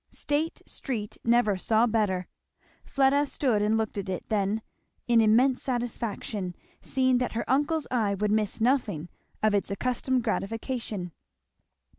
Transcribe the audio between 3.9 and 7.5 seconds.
at it then, in immense satisfaction, seeing that her